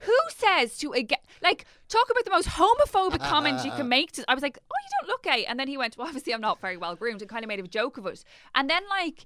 [0.00, 4.12] Who says to a gay, like, talk about the most homophobic comment you can make?
[4.12, 5.46] To, I was like, oh, you don't look gay.
[5.46, 7.60] And then he went, well, obviously I'm not very well groomed and kind of made
[7.60, 8.22] a joke of it.
[8.54, 9.24] And then, like,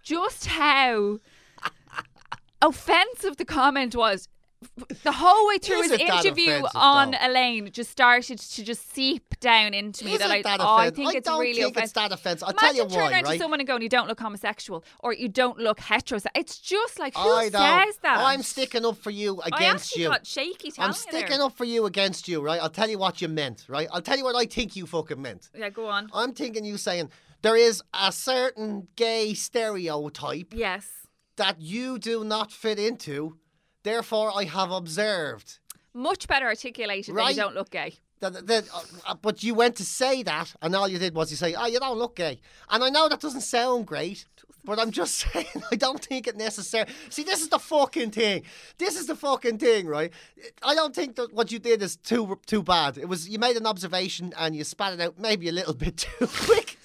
[0.00, 1.18] just how
[2.62, 4.28] offensive the comment was.
[5.04, 7.18] The whole way through Is his interview on though?
[7.20, 10.90] Elaine just started to just seep down into me Is that I, that oh, I
[10.90, 11.82] think I it's really think offensive.
[11.84, 12.42] it's that offensive.
[12.48, 13.40] I'll Imagine tell you turning why, out to right?
[13.40, 17.16] someone and going, "You don't look homosexual," or "You don't look heterosexual." It's just like
[17.16, 18.16] who says that?
[18.18, 20.08] I'm sticking up for you against you.
[20.08, 22.60] got shaky I'm sticking up for you against you, right?
[22.60, 23.86] I'll tell you what you meant, right?
[23.92, 25.50] I'll tell you what I think you fucking meant.
[25.56, 26.08] Yeah, go on.
[26.12, 27.10] I'm thinking you saying
[27.42, 30.88] there is a certain gay stereotype Yes.
[31.36, 33.36] that you do not fit into.
[33.92, 35.48] Therefore, I have observed
[35.94, 37.34] Much better articulated that Right.
[37.36, 37.90] you don't look gay.
[38.20, 38.34] that
[38.74, 41.54] uh, uh, but you went to say that, and all you did was you say,
[41.54, 42.34] "Oh, you don't look gay."
[42.72, 44.26] And I know that doesn't sound great,
[44.68, 46.86] but I'm just saying I don't think it necessary.
[47.10, 48.42] See, this is the fucking thing.
[48.76, 50.12] This is the fucking thing, right?
[50.70, 52.98] I don't think that what you did is too too bad.
[52.98, 55.96] It was you made an observation and you spat it out maybe a little bit
[56.04, 56.76] too quick,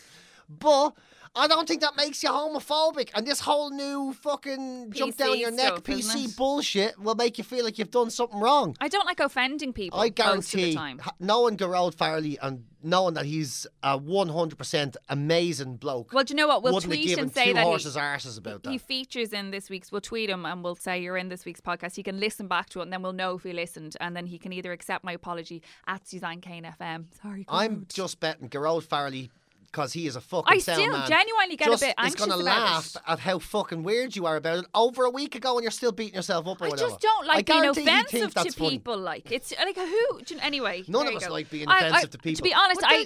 [0.47, 0.93] but.
[1.35, 3.09] I don't think that makes you homophobic.
[3.15, 7.43] And this whole new fucking jump down your neck stuff, PC bullshit will make you
[7.43, 8.75] feel like you've done something wrong.
[8.79, 9.99] I don't like offending people.
[9.99, 15.77] I most of the guarantee, knowing Gearóid Farrelly and knowing that he's a 100% amazing
[15.77, 16.13] bloke.
[16.13, 16.61] Well, do you know what?
[16.61, 18.71] We'll tweet and say that he- arses about that.
[18.71, 19.91] He features in this week's.
[19.91, 21.95] We'll tweet him and we'll say you're in this week's podcast.
[21.95, 23.95] He can listen back to it and then we'll know if he listened.
[23.99, 27.05] And then he can either accept my apology at Suzanne Kane FM.
[27.21, 27.89] Sorry, I'm God.
[27.89, 29.29] just betting Gearóid Farrelly
[29.73, 32.19] because he is a fucking I still man, genuinely get a just bit is anxious
[32.27, 33.01] gonna about laugh it.
[33.07, 35.91] at how fucking weird you are about it over a week ago and you're still
[35.91, 36.89] beating yourself up or I whatever.
[36.91, 38.69] just don't I like being he thinks offensive to that's funny.
[38.69, 38.97] people.
[38.99, 39.83] Like it's like who?
[39.83, 41.33] you- Anyway, None of us go.
[41.33, 42.37] like being I- offensive I- to people.
[42.37, 43.05] To be honest, But I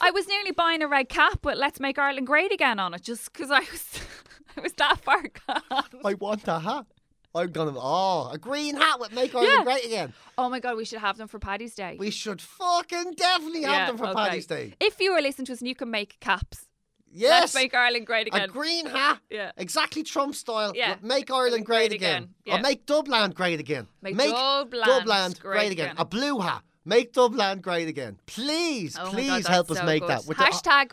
[0.00, 3.02] I was nearly buying a red cap with "Let's Make Ireland Great Again" on it,
[3.02, 4.00] just because I was
[4.56, 5.84] I was that far gone.
[6.04, 6.86] I want a hat.
[7.34, 9.64] I'm gonna oh a green hat would make Ireland Yeah.
[9.64, 10.12] great again.
[10.36, 11.96] Oh my god, we should have them for Paddy's Day.
[11.98, 14.14] We should fucking definitely have Yeah, them for okay.
[14.14, 14.74] Paddy's Day.
[14.80, 16.66] If you were listening to us and you can make caps,
[17.12, 18.40] Yes, let's make Ireland great again.
[18.40, 18.52] a again.
[18.52, 19.18] green hat.
[19.30, 19.50] Yeah.
[19.56, 20.72] exactly Trump style.
[20.76, 20.94] Yeah.
[21.02, 22.34] Make Ireland great, again.
[22.44, 22.56] Yeah.
[22.58, 23.86] Or make Dublin great again.
[24.00, 25.86] Make make Dublin Dublin great great again.
[25.90, 25.96] again.
[25.98, 26.62] A blue hat.
[26.84, 28.18] Make Dublin great again.
[28.26, 30.10] Please, Oh please God, help us so make good.
[30.10, 30.24] that.
[30.26, 30.92] With the- Hashtag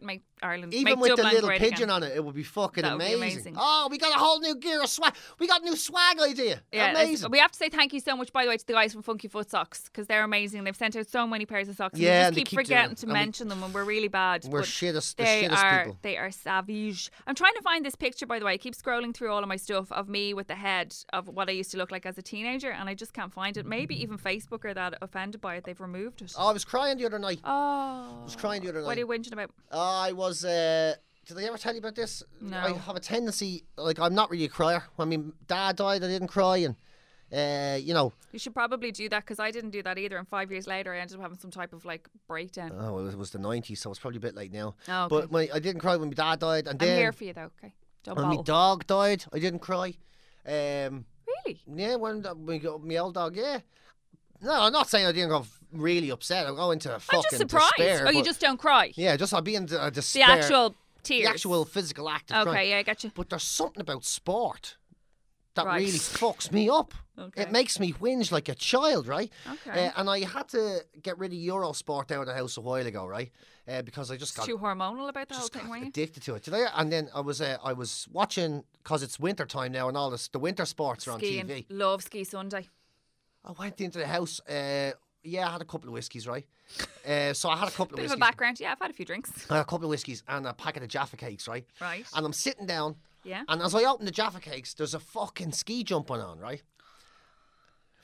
[0.00, 1.90] make Ireland even make with the little pigeon again.
[1.90, 3.22] on it, it would be fucking would be amazing.
[3.22, 3.56] amazing.
[3.58, 5.14] Oh, we got a whole new gear of swag.
[5.38, 6.60] We got a new swag idea.
[6.72, 7.30] Yeah, amazing.
[7.30, 9.02] we have to say thank you so much, by the way, to the guys from
[9.02, 10.64] Funky Foot Socks because they're amazing.
[10.64, 11.98] They've sent out so many pairs of socks.
[11.98, 14.44] and we just keep, keep forgetting to And we- mention them, and we're really bad.
[14.48, 15.98] We're shittest- the they shittest are, people.
[16.02, 17.10] They are savage.
[17.26, 18.52] I'm trying to find this picture, by the way.
[18.54, 21.48] I keep scrolling through all of my stuff of me with the head of what
[21.48, 23.66] I used to look like as a teenager, and I just can't find it.
[23.66, 25.64] Maybe even Facebook are that offended by it.
[25.64, 26.32] They've removed it.
[26.38, 27.40] oh, I was crying the other night.
[27.44, 28.86] Oh, I was crying the other night.
[28.86, 29.50] what are you whinging about?
[29.70, 30.31] I was.
[30.44, 30.94] Uh,
[31.26, 32.22] did I ever tell you about this?
[32.40, 32.58] No.
[32.58, 34.82] I have a tendency, like I'm not really a crier.
[34.96, 36.74] When my dad died, I didn't cry, and
[37.32, 40.16] uh, you know, You should probably do that because I didn't do that either.
[40.18, 42.72] And five years later, I ended up having some type of like breakdown.
[42.76, 44.74] oh, it was, it was the '90s, so it's probably a bit late now.
[44.88, 45.08] Oh, okay.
[45.14, 47.32] But my, I didn't cry when my dad died, and I'm then here for you
[47.32, 47.50] though.
[47.58, 47.72] Okay,
[48.04, 49.94] don't when my dog died, I didn't cry.
[50.46, 51.06] Um,
[51.46, 51.60] Really?
[51.74, 53.60] yeah, when my, my old dog, yeah.
[54.42, 56.46] No, I'm not saying I didn't go really upset.
[56.46, 57.72] I go into a fucking I'm just surprised.
[57.76, 58.06] despair.
[58.06, 58.92] oh, you but- just don't cry.
[58.96, 60.24] yeah, just I'll be in uh, The despair.
[60.28, 61.24] actual tears.
[61.24, 62.70] the actual physical act of Okay, crying.
[62.70, 63.12] yeah, I get you.
[63.14, 64.76] But there's something about sport
[65.54, 65.78] that Right.
[65.78, 66.94] really fucks me up.
[67.18, 67.42] Okay.
[67.42, 69.30] It makes me whinge like a child, right?
[69.66, 69.86] Okay.
[69.88, 72.86] Uh, and I had to get rid of Eurosport out of the house a while
[72.86, 73.30] ago, right?
[73.68, 75.86] Uh, because I just got Too hormonal about the whole just thing, got you?
[75.88, 76.42] addicted to it.
[76.44, 76.68] Did I?
[76.74, 80.10] And then I was uh, I was watching because it's winter time now and all
[80.10, 80.26] this.
[80.28, 81.46] The winter sports are on Skiing.
[81.46, 81.66] TV.
[81.68, 82.68] Love ski Sunday.
[83.44, 84.40] I went into the house.
[84.40, 84.92] Uh,
[85.24, 86.46] yeah, I had a couple of whiskeys, right?
[87.06, 88.60] Uh, so I had a couple of Bit of a background.
[88.60, 89.30] Yeah, I've had a few drinks.
[89.50, 91.64] I had a couple of whiskies and a packet of Jaffa cakes, right?
[91.80, 92.04] Right.
[92.14, 92.96] And I'm sitting down.
[93.24, 93.42] Yeah.
[93.48, 96.62] And as I open the Jaffa cakes, there's a fucking ski jumping on, right?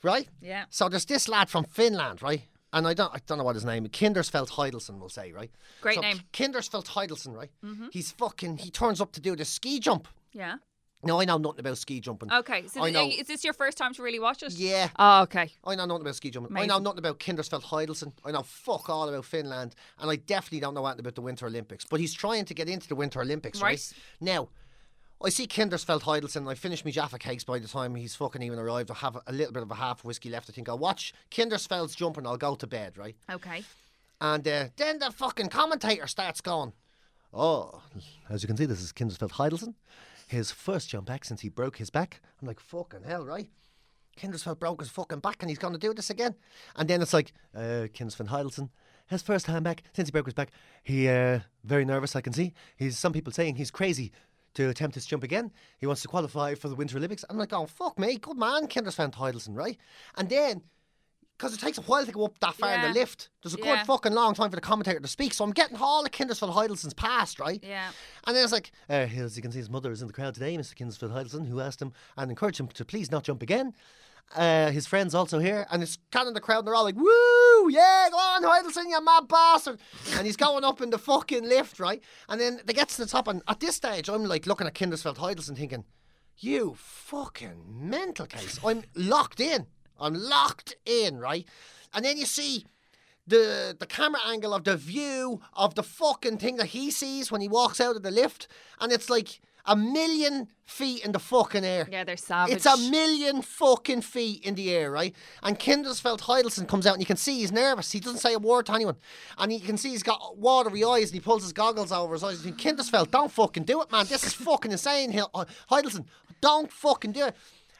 [0.03, 0.29] Right?
[0.41, 0.65] Yeah.
[0.71, 2.43] So there's this lad from Finland, right?
[2.73, 3.91] And I don't, I don't know what his name is.
[3.91, 5.51] Kindersfeld Heidelson, we'll say, right?
[5.81, 6.21] Great so name.
[6.33, 7.51] Kindersfeld Heidelson, right?
[7.65, 7.87] Mm-hmm.
[7.91, 10.07] He's fucking, he turns up to do the ski jump.
[10.33, 10.57] Yeah.
[11.05, 12.33] Now I know nothing about ski jumping.
[12.33, 13.07] Okay, so I know.
[13.09, 14.53] is this your first time to really watch it?
[14.55, 14.89] Yeah.
[14.99, 15.53] Oh, okay.
[15.65, 16.57] I know nothing about ski jumping.
[16.57, 18.13] I know nothing about Kindersfeld Heidelsen.
[18.25, 19.77] I know fuck all about Finland.
[20.01, 21.85] And I definitely don't know anything about the Winter Olympics.
[21.85, 23.69] But he's trying to get into the Winter Olympics, right?
[23.69, 23.93] Right.
[24.21, 24.49] Now,
[25.25, 26.49] I see Kindersfeld Heidelsen.
[26.49, 28.91] I finish my Jaffa cakes by the time he's fucking even arrived.
[28.91, 30.51] I have a little bit of a half whiskey left.
[30.51, 32.27] I think I'll watch Kindersfeld's jumping.
[32.27, 33.17] I'll go to bed, right?
[33.31, 33.63] Okay.
[34.21, 36.73] And uh, then the fucking commentator starts going,
[37.33, 37.83] Oh,
[38.29, 39.75] as you can see, this is Kindersfeld Heidelsen.
[40.29, 42.21] His first jump back since he broke his back.
[42.41, 43.49] I'm like, fucking hell, right?
[44.19, 46.35] Kindersfeld broke his fucking back and he's going to do this again.
[46.77, 48.69] And then it's like, uh, Kindersfeld Heidelsen,
[49.07, 50.51] his first time back since he broke his back.
[50.83, 52.53] He, uh, very nervous, I can see.
[52.77, 54.13] He's some people saying he's crazy
[54.55, 55.51] to attempt this jump again.
[55.79, 57.25] He wants to qualify for the Winter Olympics.
[57.31, 59.79] I'm like, oh, fuck me, good man, Kindersfeld Heidelsen, right?
[60.17, 60.63] And then
[61.39, 63.29] because it takes a while to go up that far in the lift.
[63.43, 63.77] There's a Yeah.
[63.77, 65.33] good fucking long time for the commentator to speak.
[65.33, 67.63] So I'm getting all the Kindersfeld Heidelsen's past, right?
[67.63, 67.91] Yeah.
[68.27, 70.35] And then it's like, uh, as you can see, his mother is in the crowd
[70.35, 70.75] today, Mr.
[70.75, 73.73] Kindersfeld Heidelsen, who asked him and encouraged him to please not jump again.
[74.37, 76.97] Uh, his friends also here, and it's kind of the crowd, and they're all like,
[76.97, 79.81] "Woo, yeah, go on, Heidelsen, you mad bastard!"
[80.17, 82.03] And he's going up in the fucking lift, right?
[82.29, 84.75] And then they get to the top, and at this stage, I'm like looking at
[84.75, 85.85] Kindersfeld Heidelsen, thinking,
[86.37, 89.67] "You fucking mental case!" I'm locked in.
[89.99, 91.47] I'm locked in, right?
[91.93, 92.65] And then you see
[93.27, 97.41] the the camera angle of the view of the fucking thing that he sees when
[97.41, 98.49] he walks out of the lift,
[98.81, 101.87] and it's like a million feet in the fucking air.
[101.91, 102.55] Yeah, they're savage.
[102.55, 105.15] It's a million fucking feet in the air, right?
[105.43, 107.93] And Kindersfeld Heidelsen comes out and you can see he's nervous.
[107.93, 108.97] He doesn't say a word to anyone.
[109.37, 112.25] And you can see he's got watery eyes and he pulls his goggles over his
[112.25, 112.45] eyes.
[112.45, 114.07] You think, don't fucking do it, man.
[114.07, 115.19] This is fucking insane.
[115.35, 116.07] Uh, Heidelsen,
[116.41, 117.37] don't fucking do it.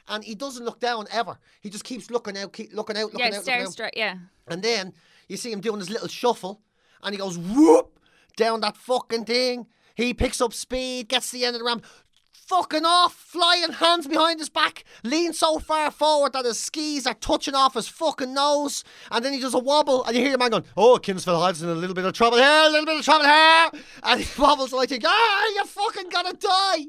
[0.09, 1.37] And he doesn't look down ever.
[1.61, 3.71] He just keeps looking out, keep looking out, looking yeah, out, looking stare out.
[3.71, 3.93] straight.
[3.95, 4.15] Yeah.
[4.47, 4.93] And then
[5.27, 6.61] you see him doing his little shuffle,
[7.03, 7.99] and he goes whoop
[8.35, 9.67] down that fucking thing.
[9.95, 11.85] He picks up speed, gets to the end of the ramp,
[12.49, 17.13] fucking off, flying hands behind his back, leans so far forward that his skis are
[17.13, 20.37] touching off his fucking nose, and then he does a wobble, and you hear the
[20.39, 22.97] man going, "Oh, Kinsfield Hyde's in a little bit of trouble here, a little bit
[22.97, 23.69] of trouble here,"
[24.01, 26.87] and he wobbles, and I think, "Ah, you're fucking gonna die."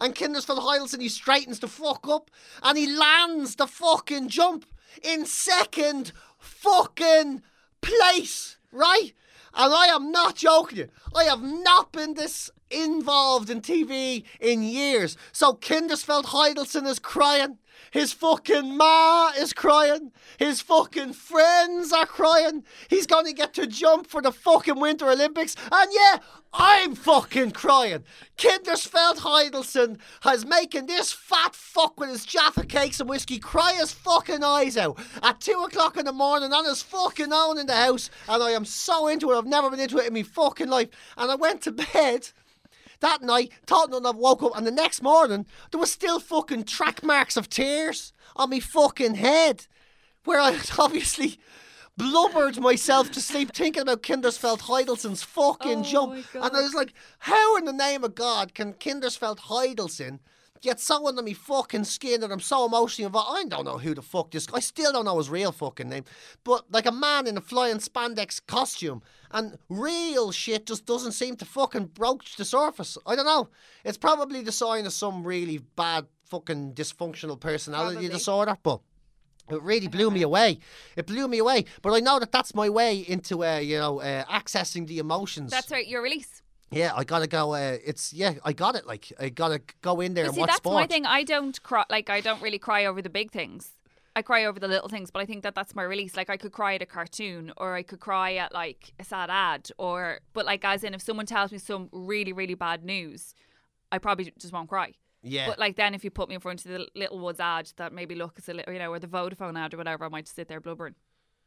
[0.00, 2.30] And Kindersfeld Heidelsen, he straightens the fuck up
[2.62, 4.66] and he lands the fucking jump
[5.02, 7.42] in second fucking
[7.80, 9.12] place, right?
[9.54, 10.88] And I am not joking you.
[11.14, 15.16] I have not been this involved in TV in years.
[15.32, 17.58] So Kindersfeld Heidelsen is crying.
[17.90, 20.12] His fucking ma is crying.
[20.38, 22.64] His fucking friends are crying.
[22.88, 25.56] He's gonna get to jump for the fucking Winter Olympics.
[25.70, 26.18] And yeah,
[26.52, 28.04] I'm fucking crying.
[28.36, 33.92] Kindersfeld Heidelsen has making this fat fuck with his Jaffa cakes and whiskey cry his
[33.92, 37.76] fucking eyes out at two o'clock in the morning on his fucking own in the
[37.76, 38.10] house.
[38.28, 39.36] And I am so into it.
[39.36, 40.88] I've never been into it in my fucking life.
[41.16, 42.30] And I went to bed
[43.00, 47.02] that night, thought nothing woke up, and the next morning, there was still fucking track
[47.02, 49.66] marks of tears on me fucking head,
[50.24, 51.38] where I had obviously
[51.96, 56.12] blubbered myself to sleep thinking about Kindersfeld Heidelsen's fucking Oh jump.
[56.32, 60.20] And I was like, how in the name of God can Kindersfeld Heidelsen
[60.60, 63.38] get so under me fucking skin that I'm so emotionally involved?
[63.38, 66.04] I don't know who the fuck this I still don't know his real fucking name.
[66.44, 71.36] But like a man in a flying spandex costume and real shit just doesn't seem
[71.36, 72.98] to fucking broach the surface.
[73.06, 73.48] I don't know.
[73.84, 78.08] It's probably the sign of some really bad fucking dysfunctional personality Probably.
[78.10, 78.80] disorder, but
[79.50, 80.58] it really blew me away.
[80.96, 81.64] It blew me away.
[81.82, 85.50] But I know that that's my way into, uh, you know, uh, accessing the emotions.
[85.50, 85.86] That's right.
[85.86, 86.42] Your release.
[86.70, 87.54] Yeah, I gotta go.
[87.54, 88.86] Uh, it's yeah, I got it.
[88.86, 90.74] Like I gotta go in there But and see, watch that's sport.
[90.74, 91.06] my thing.
[91.06, 91.84] I don't cry.
[91.88, 93.72] Like I don't really cry over the big things.
[94.14, 96.16] I cry over the little things, but I think that that's my release.
[96.16, 99.30] Like I could cry at a cartoon, or I could cry at like a sad
[99.30, 103.34] ad, or but like as in if someone tells me some really really bad news,
[103.90, 104.94] I probably just won't cry.
[105.22, 105.46] Yeah.
[105.48, 108.14] But like then if you put me in front of the Littlewoods ad that maybe
[108.14, 110.48] looks a little, you know, or the Vodafone ad or whatever, I might just sit
[110.48, 110.94] there blubbering.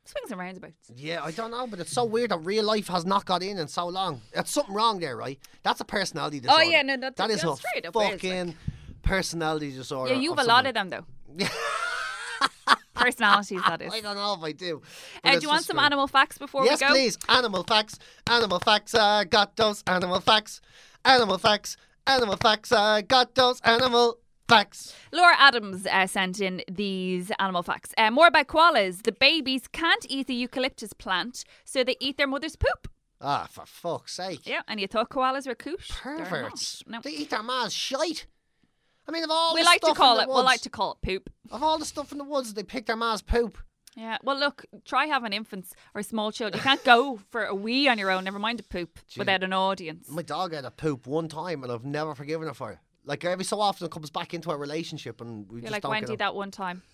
[0.04, 0.92] Swings and roundabouts.
[0.96, 3.58] Yeah, I don't know, but it's so weird that real life has not got in
[3.60, 4.22] in so long.
[4.34, 5.40] There's something wrong there, right?
[5.64, 6.64] That's a personality disorder.
[6.66, 8.56] Oh, yeah, no, that- that is that's a straight up, is, like- fucking
[9.04, 10.14] personality disorder.
[10.14, 11.06] Yeah, you have a lot of them though.
[12.94, 13.92] Personalities, that is.
[13.94, 14.82] I don't know if I do.
[15.24, 16.94] Uh, do you want some animal facts before Yes, we go?
[16.94, 17.36] Yes, please.
[17.36, 17.98] Animal facts.
[18.30, 18.94] Animal facts.
[18.94, 20.62] I got those animal facts.
[21.04, 21.78] Animal facts.
[22.06, 22.72] Animal facts.
[22.72, 24.18] I got those animal
[24.52, 24.94] facts.
[25.12, 27.94] Laura Adams uh, sent in these animal facts.
[27.98, 29.04] Uh, more about koalas.
[29.04, 32.88] The babies can't eat the eucalyptus plant, so they eat their mother's poop.
[33.20, 34.48] Ah, for fuck's sake.
[34.48, 35.90] Yeah, and you thought koalas were coosh?
[35.90, 36.84] Perverts.
[36.88, 37.00] No.
[37.02, 38.26] They eat their ma's shite.
[39.08, 40.28] I mean, of all We the like to call it.
[40.28, 41.30] the We like to call it poop.
[41.52, 43.58] Of all the stuff in the woods, they pick their ma's poop.
[43.96, 44.18] Yeah.
[44.24, 44.66] Well, look.
[44.86, 46.60] Try having infants or small children.
[46.60, 48.24] You can't go for a wee on your own.
[48.24, 50.10] Never mind a poop without an audience.
[50.10, 52.78] My dog had a poop one time, and I've never forgiven her for it.
[53.06, 55.82] Like every so often, it comes back into a relationship, and we You're just like
[55.84, 56.84] don't Wendy get that one time.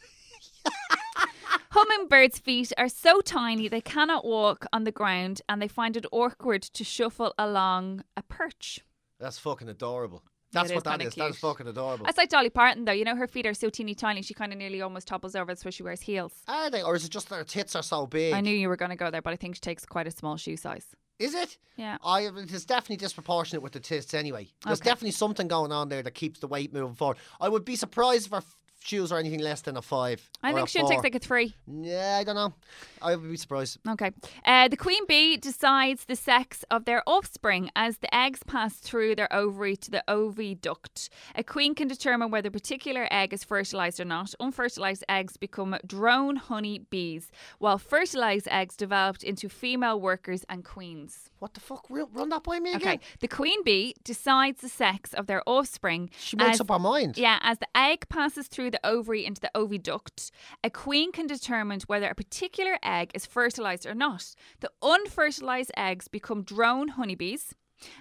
[1.71, 6.05] Hummingbirds' feet are so tiny they cannot walk on the ground and they find it
[6.11, 8.79] awkward to shuffle along a perch.
[9.19, 10.23] That's fucking adorable.
[10.53, 11.15] That's It what is that kinda is.
[11.15, 11.41] That is cute.
[11.41, 12.05] fucking adorable.
[12.05, 12.93] That's like Dolly Parton, though.
[12.93, 15.51] You know, her feet are so teeny tiny, she kind of nearly almost topples over.
[15.51, 16.31] That's why she wears heels.
[16.47, 18.33] Are they, or is it just their tits are so big?
[18.33, 20.11] I knew you were going to go there, but I think she takes quite a
[20.11, 20.95] small shoe size.
[21.19, 21.57] Is it?
[21.77, 21.97] Yeah.
[22.03, 24.49] I, it is definitely disproportionate with the tits anyway.
[24.65, 24.89] There's Okay.
[24.89, 27.17] definitely something going on there that keeps the weight moving forward.
[27.41, 28.43] I would be surprised if her
[28.79, 30.29] shoes are anything less than a five.
[30.43, 31.55] I think she takes like a three.
[31.67, 32.53] Yeah, I don't know.
[33.01, 33.79] I would be surprised.
[33.87, 34.11] Okay.
[34.45, 39.15] Uh, the queen bee decides the sex of their offspring as the eggs pass through
[39.15, 41.09] their ovary to the oviduct.
[41.35, 44.33] A queen can determine whether a particular egg is fertilized or not.
[44.39, 51.29] Unfertilized eggs become drone honey bees, while fertilized eggs developed into female workers and queens.
[51.39, 51.85] What the fuck?
[51.89, 52.95] Run run that by me again.
[52.95, 52.99] Okay.
[53.19, 56.09] The queen bee decides the sex of their offspring.
[56.17, 57.17] She makes as- up her mind.
[57.17, 60.31] yeah, as the egg passes through the ovary into the oviduct,
[60.63, 64.33] a queen can determine whether a particular egg is fertilized or not.
[64.61, 67.53] The unfertilized eggs become drone honeybees,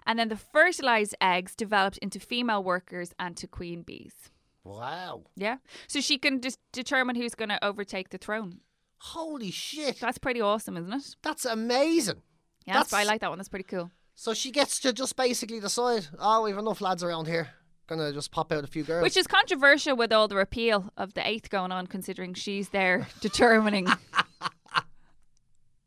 [0.07, 4.31] and then the fertilized eggs developed into female workers and to queen bees.
[4.65, 5.25] Wow.
[5.37, 5.59] Yeah.
[5.87, 8.61] So she can just determine who's going to overtake the throne.
[8.99, 10.01] Holy shit.
[10.01, 11.17] That's pretty awesome, isn't it?
[11.23, 12.23] That's amazing.
[12.67, 13.39] Yeah, that's, I like that one.
[13.39, 13.91] That's pretty cool.
[14.15, 17.51] So she gets to just basically decide, oh, we've enough lads around here.
[17.87, 19.03] Gonna just pop out a few girls.
[19.03, 23.07] Which is controversial with all the repeal of the eighth going on, considering she's there
[23.21, 23.87] determining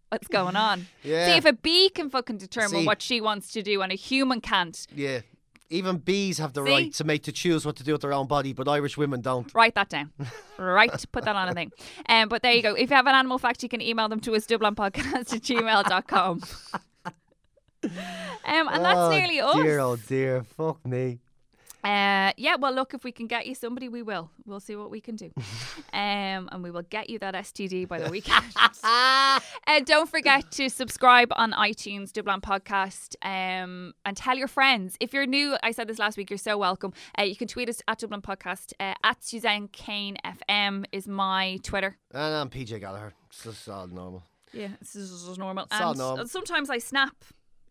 [0.09, 0.87] what's going on.
[1.03, 1.25] Yeah.
[1.25, 2.85] See, if a bee can fucking determine See.
[2.85, 5.21] what she wants to do and a human can't, yeah.
[5.71, 6.71] Even bees have the See?
[6.71, 9.21] right to make to choose what to do with their own body, but Irish women
[9.21, 9.53] don't.
[9.53, 10.11] write that down.
[10.57, 11.71] right, put that on a thing.
[12.09, 12.73] Um, but there you go.
[12.73, 16.41] If you have an animal fact, you can email them to us, dublinpodcast at gmail.com.
[16.73, 17.91] um,
[18.43, 19.55] and that's oh, nearly us.
[19.55, 20.43] Dear, oh dear.
[20.57, 21.19] Fuck me.
[21.83, 24.29] Uh, yeah, well, look, if we can get you somebody, we will.
[24.45, 25.31] We'll see what we can do.
[25.93, 28.45] um, and we will get you that STD by the weekend.
[28.83, 29.39] uh,
[29.85, 34.97] don't forget to subscribe on iTunes, Dublin Podcast, um, and tell your friends.
[34.99, 36.93] If you're new, I said this last week, you're so welcome.
[37.17, 38.73] Uh, you can tweet us at Dublin Podcast.
[38.79, 41.97] Uh, at Suzanne Kane FM is my Twitter.
[42.13, 43.13] And I'm PJ Gallagher.
[43.29, 44.23] It's just all normal.
[44.51, 45.65] Yeah, this is normal.
[45.65, 46.27] It's all and normal.
[46.27, 47.15] sometimes I snap.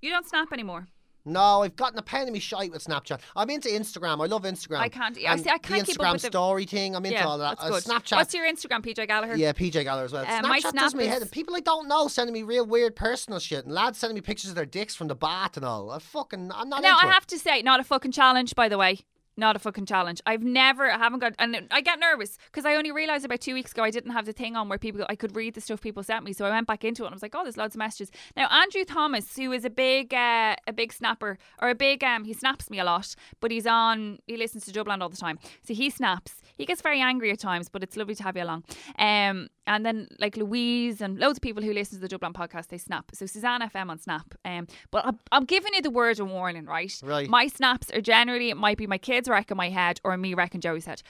[0.00, 0.86] You don't snap anymore.
[1.28, 3.20] No, I've gotten a pen of me shite with Snapchat.
[3.36, 4.22] I'm into Instagram.
[4.22, 4.78] I love Instagram.
[4.78, 6.96] I can't- I see, I can't the keep up with the- story thing.
[6.96, 7.58] I'm into yeah, all that.
[7.60, 7.70] Uh.
[7.70, 8.16] Snapchat.
[8.16, 9.36] What's your Instagram, PJ Gallagher?
[9.36, 10.24] Yeah, PJ Gallagher as well.
[10.24, 11.30] Uh, Snapchat snap does me is- head.
[11.30, 14.50] People I don't know sending me real weird personal shit, and lads sending me pictures
[14.50, 15.90] of their dicks from the bath and all.
[15.90, 17.12] I fucking, I'm not into I it.
[17.12, 19.00] have to say, not a fucking challenge, by the way.
[19.38, 20.20] Not a fucking challenge.
[20.26, 23.54] I've never, I haven't got, and I get nervous because I only realized about two
[23.54, 25.80] weeks ago I didn't have the thing on where people, I could read the stuff
[25.80, 26.32] people sent me.
[26.32, 28.10] So I went back into it and I was like, oh, there's loads of messages.
[28.36, 32.24] Now Andrew Thomas, who is a big, uh, a big snapper or a big, um,
[32.24, 35.38] he snaps me a lot, but he's on, he listens to Dublin all the time.
[35.62, 36.42] So he snaps.
[36.58, 38.64] He gets very angry at times, but it's lovely to have you along.
[38.98, 42.66] Um, and then like Louise and loads of people who listen to the Dublin podcast,
[42.68, 43.12] they snap.
[43.14, 44.34] So Suzanne FM on Snap.
[44.44, 46.92] Um, but I'm, I'm giving you the word of warning, right?
[47.04, 47.28] Right.
[47.28, 50.60] My snaps are generally it might be my kids wrecking my head or me wrecking
[50.60, 51.02] Joey's head.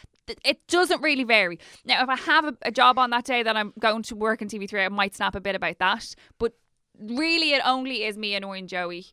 [0.45, 1.59] It doesn't really vary.
[1.87, 4.43] Now, if I have a, a job on that day that I'm going to work
[4.43, 6.15] in TV3, I might snap a bit about that.
[6.39, 6.53] But
[6.99, 9.07] really, it only is me annoying Joey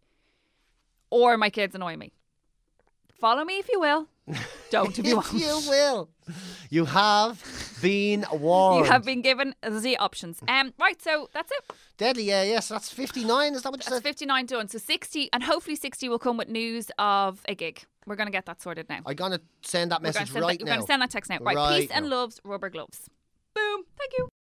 [1.09, 2.11] or my kids annoying me.
[3.19, 4.07] Follow me if you will.
[4.69, 5.33] Don't if you want.
[5.33, 6.09] you will.
[6.69, 7.43] You have
[7.81, 8.79] been warned.
[8.85, 10.39] You have been given the options.
[10.47, 11.75] Um, right, so that's it.
[11.97, 12.67] Deadly, yeah, yes.
[12.69, 13.53] that's 59.
[13.53, 14.03] Is that what you That's said?
[14.03, 14.67] 59 done.
[14.67, 17.83] So 60, and hopefully 60 will come with news of a gig.
[18.07, 18.99] We're going to get that sorted now.
[19.05, 21.11] I'm going to send that going message to send, right that, we're gonna send that
[21.11, 21.37] text now.
[21.41, 23.09] Right, Right peace and loves, rubber gloves.
[23.53, 23.83] Boom.
[23.97, 24.27] Thank you.